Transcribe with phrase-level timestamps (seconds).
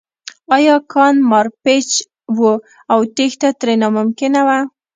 [0.49, 1.89] دا کان مارپیچ
[2.37, 2.39] و
[2.93, 4.59] او تېښته ترې ناممکنه وه